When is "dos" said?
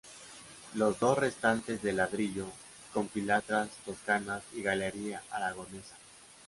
0.99-1.15